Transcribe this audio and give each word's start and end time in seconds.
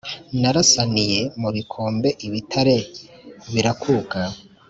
Narasaniye 0.41 1.21
mu 1.41 1.49
bikombe 1.55 2.09
ibitare 2.25 2.77
birakuka, 3.53 4.19